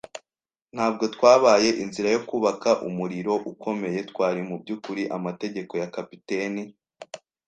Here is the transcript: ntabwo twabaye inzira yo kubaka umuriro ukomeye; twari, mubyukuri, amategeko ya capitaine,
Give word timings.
ntabwo 0.75 1.03
twabaye 1.15 1.69
inzira 1.83 2.09
yo 2.15 2.21
kubaka 2.29 2.69
umuriro 2.87 3.33
ukomeye; 3.51 3.99
twari, 4.09 4.39
mubyukuri, 4.49 5.03
amategeko 5.17 5.73
ya 5.81 5.91
capitaine, 5.95 6.61